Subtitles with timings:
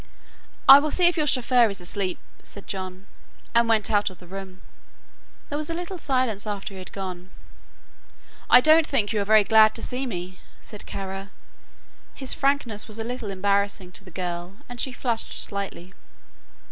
[0.67, 3.05] "I will see if your chauffeur is asleep," said John,
[3.53, 4.63] and went out of the room.
[5.49, 7.29] There was a little silence after he had gone.
[8.49, 11.29] "I don't think you are very glad to see me," said Kara.
[12.15, 15.93] His frankness was a little embarrassing to the girl and she flushed slightly.